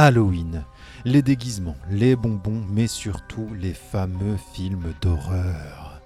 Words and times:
Halloween, 0.00 0.64
les 1.04 1.22
déguisements, 1.22 1.74
les 1.90 2.14
bonbons, 2.14 2.64
mais 2.70 2.86
surtout 2.86 3.48
les 3.60 3.74
fameux 3.74 4.36
films 4.52 4.94
d'horreur. 5.00 6.00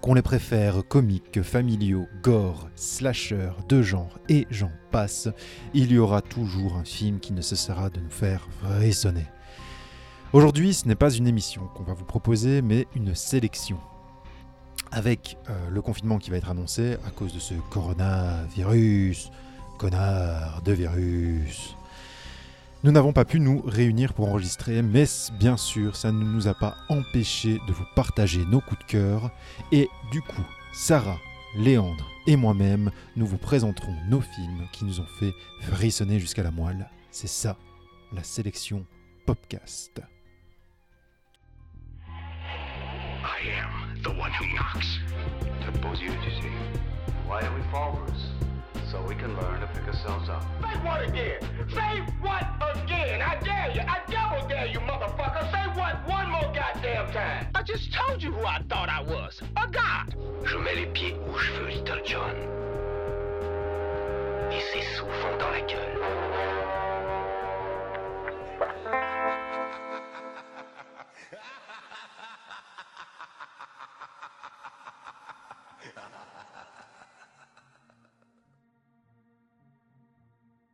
Qu'on 0.00 0.14
les 0.14 0.22
préfère 0.22 0.86
comiques, 0.86 1.42
familiaux, 1.42 2.06
gore, 2.22 2.68
slasher, 2.76 3.50
de 3.68 3.82
genre 3.82 4.16
et 4.28 4.46
j'en 4.52 4.70
passe, 4.92 5.28
il 5.74 5.90
y 5.90 5.98
aura 5.98 6.22
toujours 6.22 6.76
un 6.76 6.84
film 6.84 7.18
qui 7.18 7.32
ne 7.32 7.40
cessera 7.40 7.90
de 7.90 7.98
nous 7.98 8.12
faire 8.12 8.46
frissonner. 8.60 9.26
Aujourd'hui, 10.32 10.72
ce 10.72 10.86
n'est 10.86 10.94
pas 10.94 11.10
une 11.10 11.26
émission 11.26 11.62
qu'on 11.74 11.82
va 11.82 11.94
vous 11.94 12.04
proposer, 12.04 12.62
mais 12.62 12.86
une 12.94 13.16
sélection. 13.16 13.78
Avec 14.92 15.36
euh, 15.50 15.68
le 15.68 15.82
confinement 15.82 16.18
qui 16.18 16.30
va 16.30 16.36
être 16.36 16.50
annoncé 16.50 16.92
à 17.04 17.10
cause 17.10 17.34
de 17.34 17.40
ce 17.40 17.54
coronavirus, 17.70 19.32
connard 19.78 20.62
de 20.62 20.72
virus. 20.74 21.74
Nous 22.84 22.90
n'avons 22.90 23.12
pas 23.12 23.24
pu 23.24 23.38
nous 23.38 23.62
réunir 23.64 24.12
pour 24.12 24.28
enregistrer, 24.28 24.82
mais 24.82 25.04
bien 25.38 25.56
sûr, 25.56 25.94
ça 25.94 26.10
ne 26.10 26.24
nous 26.24 26.48
a 26.48 26.54
pas 26.54 26.74
empêché 26.88 27.60
de 27.68 27.72
vous 27.72 27.84
partager 27.94 28.44
nos 28.44 28.60
coups 28.60 28.80
de 28.80 28.90
cœur. 28.90 29.30
Et 29.70 29.88
du 30.10 30.20
coup, 30.20 30.44
Sarah, 30.72 31.18
Léandre 31.56 32.10
et 32.26 32.34
moi-même, 32.34 32.90
nous 33.14 33.24
vous 33.24 33.38
présenterons 33.38 33.94
nos 34.08 34.20
films 34.20 34.66
qui 34.72 34.84
nous 34.84 34.98
ont 34.98 35.06
fait 35.20 35.32
frissonner 35.60 36.18
jusqu'à 36.18 36.42
la 36.42 36.50
moelle. 36.50 36.90
C'est 37.12 37.28
ça, 37.28 37.56
la 38.12 38.24
sélection 38.24 38.84
Popcast. 39.26 40.02
Up. 50.28 50.42
Say 50.62 50.78
what 50.84 51.08
again? 51.08 51.40
Say 51.68 52.02
what 52.20 52.44
again? 52.74 53.20
I 53.22 53.38
dare 53.40 53.72
you. 53.74 53.80
I 53.80 54.00
double 54.10 54.48
dare 54.48 54.66
you, 54.66 54.78
motherfucker. 54.80 55.50
Say 55.50 55.78
what 55.78 56.08
one 56.08 56.30
more 56.30 56.52
goddamn 56.54 57.12
time. 57.12 57.46
I 57.54 57.62
just 57.62 57.92
told 57.92 58.22
you 58.22 58.32
who 58.32 58.44
I 58.44 58.62
thought 58.68 58.88
I 58.88 59.02
was. 59.02 59.40
A 59.56 59.68
god. 59.68 60.14
Je 60.44 60.56
mets 60.56 60.74
les 60.74 60.86
pieds 60.86 61.16
où 61.28 61.36
je 61.36 61.52
veux, 61.52 61.68
Little 61.68 62.02
John. 62.04 62.34
Et 64.50 64.60
c'est 64.72 64.96
souvent 64.96 65.36
dans 65.38 65.50
la 65.50 65.60
gueule. 65.60 66.81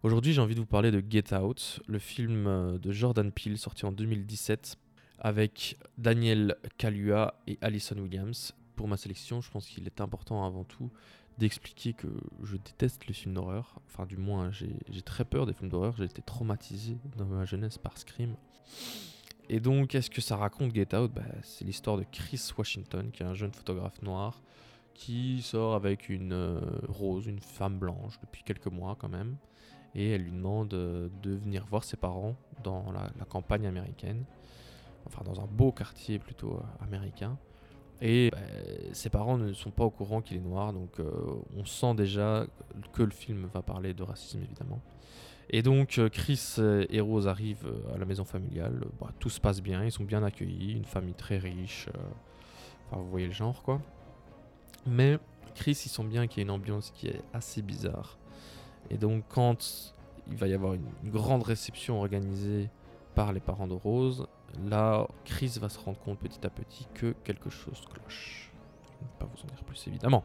Aujourd'hui, 0.04 0.32
j'ai 0.32 0.40
envie 0.40 0.54
de 0.54 0.60
vous 0.60 0.66
parler 0.66 0.92
de 0.92 1.02
Get 1.10 1.34
Out, 1.34 1.80
le 1.88 1.98
film 1.98 2.46
euh, 2.46 2.78
de 2.78 2.92
Jordan 2.92 3.32
Peele 3.32 3.58
sorti 3.58 3.84
en 3.84 3.90
2017 3.90 4.76
avec 5.18 5.76
Daniel 5.96 6.54
Kalua 6.76 7.34
et 7.48 7.58
Alison 7.62 7.96
Williams. 7.98 8.54
Pour 8.76 8.86
ma 8.86 8.96
sélection, 8.96 9.40
je 9.40 9.50
pense 9.50 9.66
qu'il 9.66 9.84
est 9.86 10.00
important 10.00 10.46
avant 10.46 10.62
tout 10.62 10.92
d'expliquer 11.36 11.94
que 11.94 12.06
je 12.44 12.56
déteste 12.56 13.08
les 13.08 13.12
films 13.12 13.34
d'horreur. 13.34 13.80
Enfin, 13.88 14.06
du 14.06 14.16
moins, 14.16 14.52
j'ai 14.52 15.02
très 15.02 15.24
peur 15.24 15.46
des 15.46 15.52
films 15.52 15.68
d'horreur. 15.68 15.96
J'ai 15.96 16.04
été 16.04 16.22
traumatisé 16.22 16.96
dans 17.16 17.26
ma 17.26 17.44
jeunesse 17.44 17.76
par 17.76 17.98
Scream. 17.98 18.36
Et 19.48 19.58
donc, 19.58 19.88
qu'est-ce 19.88 20.10
que 20.10 20.20
ça 20.20 20.36
raconte 20.36 20.72
Get 20.76 20.94
Out? 20.94 21.12
Bah, 21.12 21.22
C'est 21.42 21.64
l'histoire 21.64 21.96
de 21.96 22.04
Chris 22.04 22.40
Washington, 22.56 23.10
qui 23.10 23.24
est 23.24 23.26
un 23.26 23.34
jeune 23.34 23.52
photographe 23.52 24.00
noir 24.02 24.40
qui 24.94 25.42
sort 25.42 25.74
avec 25.74 26.08
une 26.08 26.32
euh, 26.32 26.60
rose, 26.88 27.26
une 27.26 27.40
femme 27.40 27.78
blanche, 27.78 28.18
depuis 28.20 28.44
quelques 28.44 28.66
mois 28.66 28.96
quand 28.98 29.08
même 29.08 29.36
et 29.94 30.10
elle 30.10 30.22
lui 30.22 30.32
demande 30.32 30.74
euh, 30.74 31.08
de 31.22 31.34
venir 31.34 31.64
voir 31.66 31.84
ses 31.84 31.96
parents 31.96 32.36
dans 32.62 32.92
la, 32.92 33.24
campagne 33.26 33.66
américaine, 33.66 34.24
enfin 35.06 35.22
dans 35.24 35.40
un 35.40 35.46
beau 35.46 35.72
quartier 35.72 36.18
plutôt 36.18 36.54
euh, 36.54 36.84
américain. 36.84 37.38
Et 38.00 38.30
bah, 38.30 38.38
ses 38.92 39.10
parents 39.10 39.38
ne 39.38 39.52
sont 39.52 39.70
pas 39.70 39.84
au 39.84 39.90
courant 39.90 40.20
qu'il 40.20 40.36
est 40.36 40.40
noir, 40.40 40.72
donc 40.72 41.00
euh, 41.00 41.10
on 41.56 41.64
sent 41.64 41.94
déjà 41.94 42.46
que 42.92 43.02
le 43.02 43.10
film 43.10 43.48
va 43.52 43.62
parler 43.62 43.94
de 43.94 44.02
racisme 44.02 44.42
évidemment. 44.42 44.80
Et 45.50 45.62
donc 45.62 45.98
Chris 46.12 46.56
et 46.90 47.00
Rose 47.00 47.26
arrivent 47.26 47.72
à 47.94 47.96
la 47.96 48.04
maison 48.04 48.24
familiale, 48.24 48.84
bah, 49.00 49.10
tout 49.18 49.30
se 49.30 49.40
passe 49.40 49.62
bien, 49.62 49.82
ils 49.82 49.90
sont 49.90 50.04
bien 50.04 50.22
accueillis, 50.22 50.74
une 50.74 50.84
famille 50.84 51.14
très 51.14 51.38
riche, 51.38 51.88
enfin 52.86 53.00
vous 53.00 53.08
voyez 53.08 53.26
le 53.26 53.32
genre 53.32 53.62
quoi. 53.62 53.80
Mais 54.86 55.18
Chris, 55.54 55.82
ils 55.86 55.88
sent 55.88 56.04
bien 56.04 56.26
qu'il 56.26 56.38
y 56.38 56.40
a 56.42 56.44
une 56.44 56.50
ambiance 56.50 56.90
qui 56.90 57.08
est 57.08 57.22
assez 57.32 57.62
bizarre. 57.62 58.17
Et 58.90 58.96
donc 58.96 59.24
quand 59.28 59.94
il 60.28 60.36
va 60.36 60.46
y 60.46 60.54
avoir 60.54 60.74
une, 60.74 60.88
grande 61.04 61.42
réception 61.42 62.00
organisée 62.00 62.68
par 63.14 63.32
les 63.32 63.40
parents 63.40 63.66
de 63.66 63.74
Rose, 63.74 64.26
là, 64.64 65.06
Chris 65.24 65.58
va 65.60 65.68
se 65.68 65.78
rendre 65.78 65.98
compte 65.98 66.18
petit 66.18 66.44
à 66.46 66.50
petit 66.50 66.86
que 66.94 67.14
quelque 67.24 67.50
chose 67.50 67.82
cloche. 67.92 68.52
Je 68.84 69.04
ne 69.04 69.10
vais 69.10 69.18
pas 69.18 69.26
vous 69.26 69.42
en 69.42 69.46
dire 69.46 69.64
plus 69.64 69.86
évidemment. 69.88 70.24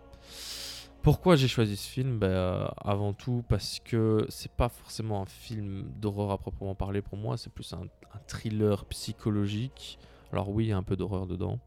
Pourquoi 1.01 1.35
j'ai 1.35 1.49
choisi 1.49 1.75
ce 1.75 1.89
film? 1.89 2.17
Ben, 2.17 2.71
Avant 2.77 3.13
tout 3.13 3.43
parce 3.49 3.79
que 3.79 4.25
c'est 4.29 4.51
pas 4.51 4.69
forcément 4.69 5.21
un 5.21 5.25
film 5.25 5.91
d'horreur 5.97 6.31
à 6.31 6.37
proprement 6.37 6.75
parler 6.75 7.01
pour 7.01 7.17
moi, 7.17 7.37
c'est 7.37 7.51
plus 7.51 7.73
un, 7.73 7.87
thriller 8.27 8.85
psychologique. 8.85 9.99
Alors 10.31 10.49
oui, 10.49 10.65
il 10.65 10.69
y 10.69 10.71
a 10.71 10.77
un 10.77 10.83
peu 10.83 10.95
d'horreur 10.95 11.27
dedans, 11.27 11.59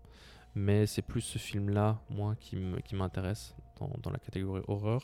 mais 0.55 0.87
c'est 0.87 1.03
plus 1.03 1.21
ce 1.21 1.39
film-là, 1.39 1.99
moi, 2.09 2.35
qui 2.41 2.57
m'intéresse 2.95 3.55
dans, 3.79 4.11
la 4.11 4.19
catégorie 4.19 4.63
horreur 4.69 5.03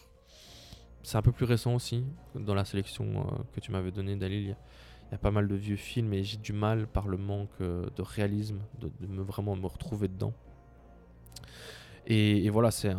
c'est 1.03 1.17
un 1.17 1.23
peu 1.23 1.33
plus 1.33 1.45
récent 1.45 1.75
aussi, 1.75 2.05
dans 2.35 2.55
la 2.55 2.65
sélection 2.65 3.05
euh, 3.05 3.43
que 3.53 3.61
tu 3.61 3.73
m'avais 3.73 3.91
donnée, 3.91 4.17
Dalil. 4.17 4.43
Il 4.43 4.49
y, 5.13 5.15
a 5.15 5.19
pas 5.19 5.31
mal 5.31 5.49
de 5.49 5.55
vieux 5.55 5.77
films 5.77 6.15
et 6.15 6.25
j'ai 6.25 6.39
du 6.39 6.53
mal 6.53 6.87
par 6.87 7.07
le 7.07 7.19
manque 7.19 7.51
euh, 7.61 7.85
de 7.97 8.03
réalisme 8.03 8.61
de, 8.81 8.91
me 9.07 9.23
vraiment 9.23 9.57
me 9.57 9.67
retrouver 9.67 10.09
dedans. 10.09 10.33
Et, 12.07 12.49
voilà, 12.51 12.71
c'est 12.71 12.95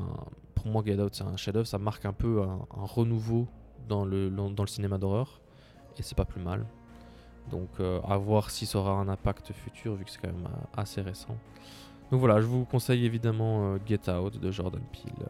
pour 0.54 0.68
moi 0.68 0.84
Get 0.86 1.02
Out, 1.02 1.16
c'est 1.16 1.24
un 1.24 1.36
chef-d'œuvre. 1.36 1.68
Ça 1.68 1.78
marque 1.78 2.06
un 2.06 2.14
peu 2.14 2.42
un, 2.42 2.66
renouveau 2.70 3.48
dans 3.88 4.06
le, 4.06 4.32
cinéma 4.68 4.98
d'horreur 4.98 5.42
et 5.98 6.04
c'est 6.04 6.16
pas 6.16 6.26
plus 6.26 6.42
mal. 6.42 6.66
Donc 7.52 7.70
euh, 7.80 8.00
à 8.02 8.18
voir 8.18 8.50
si 8.50 8.66
ça 8.66 8.80
aura 8.80 8.92
un 8.92 9.10
impact 9.10 9.52
futur 9.52 9.96
vu 9.96 10.06
que 10.06 10.12
c'est 10.12 10.22
quand 10.22 10.32
même 10.32 10.48
assez 10.78 11.02
récent. 11.02 11.36
Donc 12.12 12.20
voilà, 12.20 12.40
je 12.40 12.46
vous 12.46 12.64
conseille 12.64 13.06
évidemment 13.06 13.78
Get 13.86 14.10
Out 14.10 14.40
de 14.40 14.52
Jordan 14.52 14.84
Peele. 14.92 15.26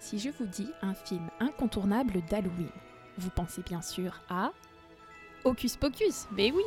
Si 0.00 0.18
je 0.18 0.30
vous 0.30 0.46
dis 0.46 0.68
un 0.82 0.94
film 0.94 1.30
incontournable 1.38 2.20
d'Halloween, 2.28 2.70
vous 3.18 3.30
pensez 3.30 3.62
bien 3.62 3.82
sûr 3.82 4.20
à 4.28 4.52
Hocus 5.44 5.76
Pocus, 5.76 6.26
mais 6.32 6.50
oui 6.50 6.64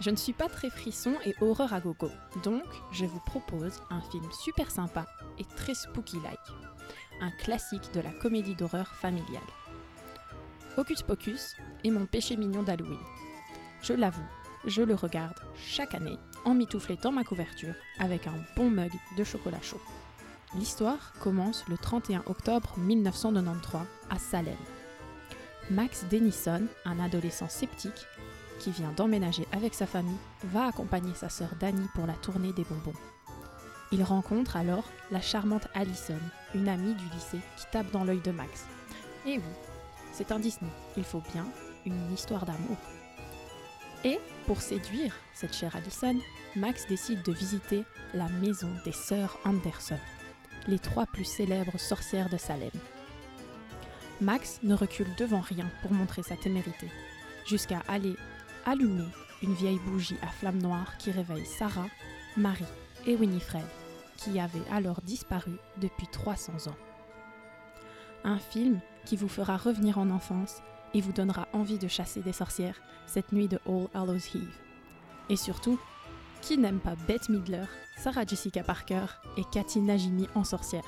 Je 0.00 0.10
ne 0.10 0.16
suis 0.16 0.34
pas 0.34 0.48
très 0.48 0.68
frisson 0.68 1.14
et 1.24 1.34
horreur 1.40 1.72
à 1.72 1.80
gogo, 1.80 2.10
donc 2.44 2.64
je 2.92 3.06
vous 3.06 3.20
propose 3.20 3.80
un 3.88 4.02
film 4.02 4.30
super 4.44 4.70
sympa 4.70 5.06
et 5.38 5.44
très 5.56 5.74
spooky-like. 5.74 6.38
Un 7.22 7.30
classique 7.30 7.92
de 7.94 8.00
la 8.00 8.12
comédie 8.12 8.54
d'horreur 8.54 8.88
familiale. 8.88 9.40
Hocus 10.76 11.02
Pocus 11.02 11.56
est 11.82 11.90
mon 11.90 12.04
péché 12.04 12.36
mignon 12.36 12.62
d'Halloween. 12.62 13.00
Je 13.82 13.94
l'avoue, 13.94 14.26
je 14.66 14.82
le 14.82 14.94
regarde 14.94 15.38
chaque 15.54 15.94
année 15.94 16.18
emmitouflé 16.44 16.98
dans 17.00 17.12
ma 17.12 17.24
couverture 17.24 17.74
avec 17.98 18.26
un 18.26 18.34
bon 18.56 18.70
mug 18.70 18.92
de 19.16 19.24
chocolat 19.24 19.62
chaud. 19.62 19.80
L'histoire 20.54 21.12
commence 21.20 21.64
le 21.68 21.76
31 21.78 22.22
octobre 22.26 22.74
1993 22.78 23.82
à 24.10 24.18
Salem. 24.18 24.56
Max 25.70 26.04
Denison, 26.10 26.62
un 26.84 27.00
adolescent 27.00 27.48
sceptique 27.48 28.06
qui 28.58 28.70
vient 28.70 28.92
d'emménager 28.92 29.46
avec 29.52 29.74
sa 29.74 29.86
famille, 29.86 30.16
va 30.44 30.66
accompagner 30.66 31.14
sa 31.14 31.28
sœur 31.28 31.50
Dani 31.60 31.86
pour 31.94 32.06
la 32.06 32.14
tournée 32.14 32.52
des 32.52 32.64
bonbons. 32.64 32.98
Il 33.92 34.02
rencontre 34.02 34.56
alors 34.56 34.84
la 35.10 35.20
charmante 35.20 35.68
Allison, 35.74 36.18
une 36.54 36.68
amie 36.68 36.94
du 36.94 37.04
lycée 37.14 37.40
qui 37.56 37.66
tape 37.70 37.90
dans 37.92 38.04
l'œil 38.04 38.20
de 38.20 38.30
Max. 38.30 38.64
Et 39.26 39.38
oui, 39.38 39.44
c'est 40.12 40.32
un 40.32 40.38
Disney, 40.38 40.70
il 40.96 41.04
faut 41.04 41.22
bien 41.32 41.46
une 41.84 42.12
histoire 42.12 42.46
d'amour. 42.46 42.76
Et 44.06 44.20
pour 44.46 44.60
séduire 44.60 45.12
cette 45.34 45.52
chère 45.52 45.74
Allison, 45.74 46.16
Max 46.54 46.86
décide 46.86 47.24
de 47.24 47.32
visiter 47.32 47.82
la 48.14 48.28
maison 48.28 48.70
des 48.84 48.92
sœurs 48.92 49.36
Anderson, 49.44 49.98
les 50.68 50.78
trois 50.78 51.06
plus 51.06 51.24
célèbres 51.24 51.76
sorcières 51.76 52.30
de 52.30 52.36
Salem. 52.36 52.70
Max 54.20 54.60
ne 54.62 54.76
recule 54.76 55.12
devant 55.18 55.40
rien 55.40 55.68
pour 55.82 55.90
montrer 55.90 56.22
sa 56.22 56.36
témérité, 56.36 56.88
jusqu'à 57.46 57.82
aller 57.88 58.14
allumer 58.64 59.08
une 59.42 59.54
vieille 59.54 59.80
bougie 59.80 60.18
à 60.22 60.28
flamme 60.28 60.62
noire 60.62 60.96
qui 60.98 61.10
réveille 61.10 61.44
Sarah, 61.44 61.88
Marie 62.36 62.64
et 63.06 63.16
Winifred, 63.16 63.66
qui 64.16 64.38
avaient 64.38 64.70
alors 64.70 65.00
disparu 65.02 65.56
depuis 65.78 66.06
300 66.06 66.68
ans. 66.68 66.76
Un 68.22 68.38
film 68.38 68.78
qui 69.04 69.16
vous 69.16 69.28
fera 69.28 69.56
revenir 69.56 69.98
en 69.98 70.10
enfance 70.10 70.62
et 70.96 71.02
vous 71.02 71.12
donnera 71.12 71.46
envie 71.52 71.78
de 71.78 71.88
chasser 71.88 72.22
des 72.22 72.32
sorcières 72.32 72.80
cette 73.06 73.30
nuit 73.30 73.48
de 73.48 73.60
All 73.66 73.88
Hallows 73.92 74.16
Eve. 74.34 74.58
Et 75.28 75.36
surtout, 75.36 75.78
Qui 76.40 76.56
n'aime 76.56 76.80
pas 76.80 76.94
Bette 77.06 77.28
Midler, 77.28 77.64
Sarah 77.98 78.24
Jessica 78.24 78.62
Parker 78.62 79.04
et 79.36 79.42
Cathy 79.52 79.80
Najimy 79.80 80.26
en 80.34 80.44
sorcière? 80.44 80.84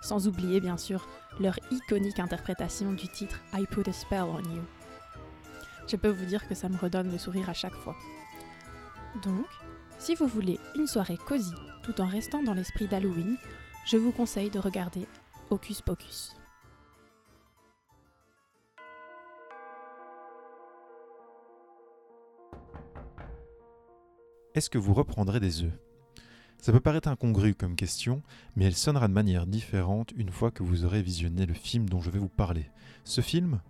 Sans 0.00 0.26
oublier 0.26 0.60
bien 0.60 0.78
sûr 0.78 1.06
leur 1.38 1.58
iconique 1.70 2.18
interprétation 2.18 2.92
du 2.92 3.08
titre 3.08 3.40
I 3.52 3.66
Put 3.70 3.88
a 3.88 3.92
Spell 3.92 4.22
on 4.22 4.38
You. 4.38 4.62
Je 5.86 5.96
peux 5.96 6.08
vous 6.08 6.24
dire 6.24 6.48
que 6.48 6.54
ça 6.54 6.70
me 6.70 6.78
redonne 6.78 7.10
le 7.12 7.18
sourire 7.18 7.50
à 7.50 7.54
chaque 7.54 7.74
fois. 7.74 7.96
Donc, 9.22 9.46
si 9.98 10.14
vous 10.14 10.26
voulez 10.26 10.58
une 10.76 10.86
soirée 10.86 11.18
cosy 11.18 11.52
tout 11.82 12.00
en 12.00 12.06
restant 12.06 12.42
dans 12.42 12.54
l'esprit 12.54 12.86
d'Halloween, 12.86 13.36
je 13.86 13.98
vous 13.98 14.12
conseille 14.12 14.50
de 14.50 14.60
regarder 14.60 15.06
Hocus 15.50 15.82
Pocus. 15.82 16.39
Est-ce 24.54 24.70
que 24.70 24.78
vous 24.78 24.94
reprendrez 24.94 25.40
des 25.40 25.62
œufs? 25.62 25.72
Ça 26.58 26.72
peut 26.72 26.80
paraître 26.80 27.08
incongru 27.08 27.54
comme 27.54 27.76
question, 27.76 28.22
mais 28.54 28.66
elle 28.66 28.74
sonnera 28.74 29.08
de 29.08 29.14
manière 29.14 29.46
différente 29.46 30.12
une 30.16 30.30
fois 30.30 30.50
que 30.50 30.62
vous 30.62 30.84
aurez 30.84 31.02
visionné 31.02 31.46
le 31.46 31.54
film 31.54 31.88
dont 31.88 32.00
je 32.00 32.10
vais 32.10 32.18
vous 32.18 32.28
parler. 32.28 32.66
Ce 33.04 33.20
film, 33.22 33.60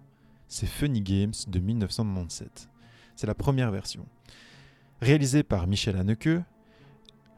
c'est 0.49 0.67
Funny 0.67 1.01
Games 1.01 1.33
de 1.47 1.61
1997. 1.61 2.69
C'est 3.15 3.29
la 3.29 3.35
première 3.35 3.71
version. 3.71 4.07
Réalisé 5.01 5.43
par 5.45 5.67
Michel 5.69 5.97
Haneke, 5.97 6.41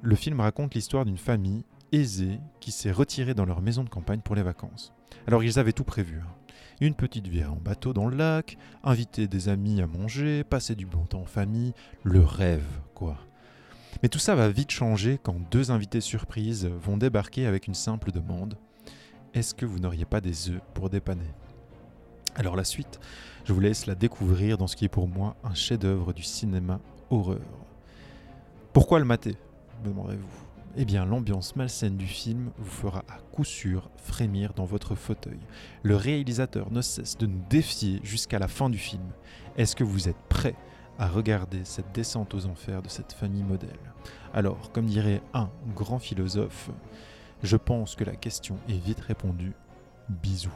le 0.00 0.14
film 0.16 0.40
raconte 0.40 0.74
l'histoire 0.74 1.04
d'une 1.04 1.18
famille 1.18 1.64
aisée 1.92 2.40
qui 2.60 2.72
s'est 2.72 2.90
retirée 2.92 3.34
dans 3.34 3.44
leur 3.44 3.60
maison 3.60 3.84
de 3.84 3.90
campagne 3.90 4.20
pour 4.20 4.34
les 4.34 4.42
vacances. 4.42 4.94
Alors 5.26 5.44
ils 5.44 5.58
avaient 5.58 5.72
tout 5.74 5.84
prévu. 5.84 6.20
hein. 6.20 6.34
Une 6.80 6.94
petite 6.94 7.28
virée 7.28 7.48
en 7.48 7.56
bateau 7.56 7.92
dans 7.92 8.06
le 8.06 8.16
lac, 8.16 8.56
inviter 8.82 9.28
des 9.28 9.48
amis 9.48 9.80
à 9.80 9.86
manger, 9.86 10.44
passer 10.44 10.74
du 10.74 10.86
bon 10.86 11.04
temps 11.04 11.20
en 11.20 11.26
famille, 11.26 11.72
le 12.02 12.20
rêve 12.20 12.66
quoi. 12.94 13.18
Mais 14.02 14.08
tout 14.08 14.18
ça 14.18 14.34
va 14.34 14.48
vite 14.48 14.70
changer 14.70 15.18
quand 15.22 15.36
deux 15.50 15.70
invités 15.70 16.00
surprises 16.00 16.66
vont 16.66 16.96
débarquer 16.96 17.46
avec 17.46 17.66
une 17.66 17.74
simple 17.74 18.10
demande. 18.10 18.56
Est-ce 19.34 19.54
que 19.54 19.66
vous 19.66 19.78
n'auriez 19.78 20.04
pas 20.04 20.20
des 20.20 20.50
œufs 20.50 20.60
pour 20.74 20.90
dépanner? 20.90 21.30
Alors 22.34 22.56
la 22.56 22.64
suite, 22.64 22.98
je 23.44 23.52
vous 23.52 23.60
laisse 23.60 23.86
la 23.86 23.94
découvrir 23.94 24.58
dans 24.58 24.66
ce 24.66 24.76
qui 24.76 24.86
est 24.86 24.88
pour 24.88 25.08
moi 25.08 25.36
un 25.44 25.54
chef-d'œuvre 25.54 26.12
du 26.12 26.22
cinéma 26.22 26.80
horreur. 27.10 27.40
Pourquoi 28.72 28.98
le 28.98 29.04
mater? 29.04 29.36
Me 29.82 29.90
demanderez-vous 29.90 30.51
Eh 30.74 30.86
bien, 30.86 31.04
l'ambiance 31.04 31.54
malsaine 31.54 31.98
du 31.98 32.06
film 32.06 32.50
vous 32.56 32.70
fera 32.70 33.04
à 33.08 33.18
coup 33.30 33.44
sûr 33.44 33.90
frémir 33.96 34.54
dans 34.54 34.64
votre 34.64 34.94
fauteuil. 34.94 35.38
Le 35.82 35.96
réalisateur 35.96 36.72
ne 36.72 36.80
cesse 36.80 37.18
de 37.18 37.26
nous 37.26 37.42
défier 37.50 38.00
jusqu'à 38.02 38.38
la 38.38 38.48
fin 38.48 38.70
du 38.70 38.78
film. 38.78 39.04
Est-ce 39.58 39.76
que 39.76 39.84
vous 39.84 40.08
êtes 40.08 40.22
prêts 40.30 40.56
à 40.98 41.08
regarder 41.08 41.64
cette 41.64 41.92
descente 41.92 42.32
aux 42.32 42.46
enfers 42.46 42.80
de 42.80 42.88
cette 42.88 43.12
famille 43.12 43.42
modèle? 43.42 43.78
Alors, 44.32 44.72
comme 44.72 44.86
dirait 44.86 45.20
un 45.34 45.50
grand 45.74 45.98
philosophe, 45.98 46.70
je 47.42 47.58
pense 47.58 47.94
que 47.94 48.04
la 48.04 48.16
question 48.16 48.56
est 48.66 48.82
vite 48.82 49.00
répondue. 49.00 49.52
Bisous. 50.08 50.50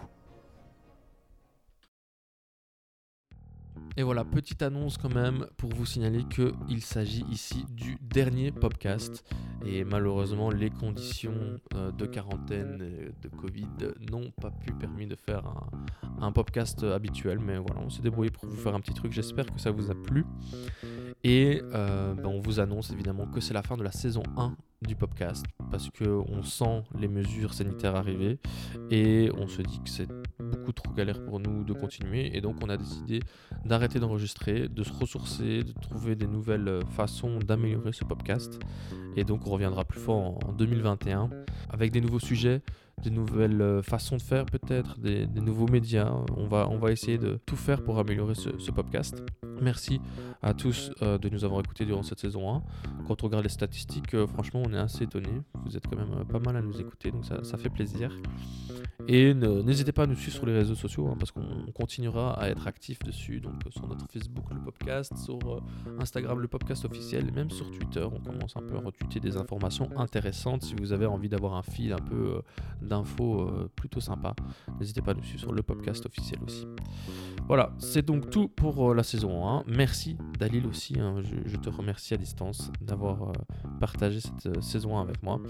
Et 3.98 4.02
voilà, 4.02 4.24
petite 4.24 4.62
annonce 4.62 4.98
quand 4.98 5.14
même 5.14 5.46
pour 5.56 5.74
vous 5.74 5.86
signaler 5.86 6.24
qu'il 6.24 6.82
s'agit 6.82 7.24
ici 7.30 7.64
du 7.70 7.96
dernier 8.00 8.50
podcast. 8.50 9.24
Et 9.66 9.84
malheureusement, 9.84 10.50
les 10.50 10.70
conditions 10.70 11.34
euh, 11.74 11.90
de 11.90 12.06
quarantaine 12.06 12.80
et 12.82 13.28
de 13.28 13.34
Covid 13.34 13.66
n'ont 14.10 14.30
pas 14.40 14.50
pu 14.50 14.72
permis 14.72 15.06
de 15.06 15.16
faire 15.16 15.42
un, 16.20 16.32
podcast 16.32 16.82
habituel. 16.84 17.38
Mais 17.38 17.58
voilà, 17.58 17.80
on 17.80 17.90
s'est 17.90 18.02
débrouillé 18.02 18.30
pour 18.30 18.46
vous 18.46 18.56
faire 18.56 18.74
un 18.74 18.80
petit 18.80 18.94
truc. 18.94 19.12
J'espère 19.12 19.46
que 19.46 19.60
ça 19.60 19.70
vous 19.70 19.90
a 19.90 19.94
plu. 19.94 20.24
Et 21.24 21.62
euh, 21.74 22.14
ben, 22.14 22.26
on 22.26 22.40
vous 22.40 22.60
annonce 22.60 22.92
évidemment 22.92 23.26
que 23.26 23.40
c'est 23.40 23.54
la 23.54 23.62
fin 23.62 23.76
de 23.76 23.82
la 23.82 23.92
saison 23.92 24.22
1 24.36 24.56
du 24.82 24.94
podcast 24.94 25.44
parce 25.70 25.90
qu'on 25.90 26.42
sent 26.42 26.82
les 26.98 27.08
mesures 27.08 27.54
sanitaires 27.54 27.96
arriver 27.96 28.38
et 28.90 29.30
on 29.36 29.48
se 29.48 29.62
dit 29.62 29.80
que 29.82 29.88
c'est 29.88 30.08
trop 30.72 30.92
galère 30.92 31.22
pour 31.24 31.40
nous 31.40 31.64
de 31.64 31.72
continuer 31.72 32.36
et 32.36 32.40
donc 32.40 32.56
on 32.62 32.68
a 32.68 32.76
décidé 32.76 33.20
d'arrêter 33.64 33.98
d'enregistrer, 33.98 34.68
de 34.68 34.82
se 34.82 34.92
ressourcer, 34.92 35.62
de 35.62 35.72
trouver 35.80 36.14
des 36.16 36.26
nouvelles 36.26 36.68
euh, 36.68 36.80
façons 36.96 37.38
d'améliorer 37.38 37.92
ce 37.92 38.04
podcast 38.04 38.58
et 39.16 39.24
donc 39.24 39.46
on 39.46 39.50
reviendra 39.50 39.84
plus 39.84 40.00
fort 40.00 40.16
en- 40.16 40.38
en 40.48 40.52
2021 40.52 41.30
avec 41.70 41.92
des 41.92 42.00
nouveaux 42.00 42.20
sujets, 42.20 42.62
des 43.02 43.10
nouvelles 43.10 43.60
euh, 43.60 43.82
façons 43.82 44.16
de 44.16 44.22
faire 44.22 44.46
peut-être, 44.46 44.98
des, 44.98 45.26
nouveaux 45.40 45.66
médias. 45.68 46.12
On 46.36 46.46
va, 46.46 46.68
on 46.70 46.78
va 46.78 46.92
essayer 46.92 47.18
de 47.18 47.38
tout 47.46 47.56
faire 47.56 47.82
pour 47.82 47.98
améliorer 47.98 48.34
ce 48.34 48.70
podcast. 48.70 49.22
Merci 49.60 50.00
à 50.42 50.54
tous 50.54 50.90
euh, 51.02 51.18
de 51.18 51.28
nous 51.28 51.44
avoir 51.44 51.60
écoutés 51.60 51.84
durant 51.84 52.02
cette 52.02 52.20
saison 52.20 52.54
1. 52.54 52.62
Quand 53.06 53.22
on 53.22 53.26
regarde 53.26 53.44
les 53.44 53.50
statistiques, 53.50 54.14
euh, 54.14 54.26
franchement, 54.26 54.62
on 54.64 54.72
est 54.72 54.78
assez 54.78 55.04
étonnés. 55.04 55.42
Vous 55.64 55.76
êtes 55.76 55.86
quand 55.86 55.96
même 55.96 56.12
euh, 56.20 56.24
pas 56.24 56.38
mal 56.38 56.56
à 56.56 56.62
nous 56.62 56.80
écouter, 56.80 57.10
donc 57.10 57.24
ça, 57.24 57.56
fait 57.56 57.70
plaisir. 57.70 58.12
Et 59.08 59.34
n'hésitez 59.34 59.92
pas 59.92 60.02
à 60.02 60.06
nous 60.06 60.16
suivre 60.16 60.36
sur 60.36 60.46
les 60.46 60.52
réseaux 60.52 60.74
sociaux, 60.74 61.08
hein, 61.08 61.16
parce 61.18 61.30
qu'on 61.30 61.72
continuera 61.72 62.38
à 62.40 62.48
être 62.48 62.66
actif 62.66 62.98
dessus. 63.00 63.40
Donc 63.40 63.54
sur 63.70 63.86
notre 63.86 64.06
Facebook, 64.10 64.44
le 64.50 64.60
podcast, 64.60 65.16
sur 65.16 65.38
Instagram, 66.00 66.40
le 66.40 66.48
podcast 66.48 66.84
officiel, 66.84 67.28
et 67.28 67.30
même 67.30 67.50
sur 67.50 67.70
Twitter, 67.70 68.04
on 68.04 68.20
commence 68.20 68.56
un 68.56 68.62
peu 68.62 68.76
à 68.76 68.80
retweeter 68.80 69.20
des 69.20 69.36
informations 69.36 69.90
intéressantes. 69.96 70.62
Si 70.62 70.74
vous 70.74 70.92
avez 70.92 71.06
envie 71.06 71.28
d'avoir 71.28 71.54
un 71.54 71.62
fil 71.62 71.92
un 71.92 71.98
peu 71.98 72.42
d'infos 72.82 73.50
plutôt 73.76 74.00
sympa, 74.00 74.34
n'hésitez 74.78 75.02
pas 75.02 75.12
à 75.12 75.14
nous 75.14 75.22
suivre 75.22 75.40
sur 75.40 75.52
le 75.52 75.62
podcast 75.62 76.04
officiel 76.04 76.40
aussi. 76.44 76.66
Voilà, 77.46 77.72
c'est 77.78 78.04
donc 78.04 78.30
tout 78.30 78.48
pour 78.48 78.92
la 78.92 79.04
saison 79.04 79.45
1. 79.45 79.45
Merci 79.66 80.16
Dalil 80.38 80.66
aussi, 80.66 80.98
hein, 80.98 81.20
je, 81.22 81.56
te 81.56 81.68
remercie 81.68 82.14
à 82.14 82.16
distance 82.16 82.70
d'avoir 82.80 83.30
euh, 83.30 83.32
partagé 83.80 84.20
cette 84.20 84.46
euh, 84.46 84.60
saison 84.60 84.98
1 84.98 85.02
avec 85.02 85.22
moi. 85.22 85.40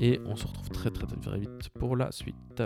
Et 0.00 0.20
on 0.26 0.36
se 0.36 0.46
retrouve 0.46 0.68
très 0.70 0.90
très 0.90 1.06
très 1.06 1.38
vite 1.38 1.68
pour 1.78 1.96
la 1.96 2.10
suite. 2.12 2.62